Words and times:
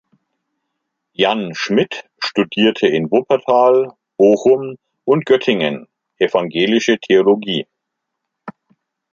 Jann 1.13 1.53
Schmidt 1.53 2.09
studierte 2.17 2.87
in 2.87 3.11
Wuppertal, 3.11 3.91
Bochum 4.17 4.77
und 5.03 5.27
Göttingen 5.27 5.87
Evangelische 6.17 6.97
Theologie. 6.99 7.67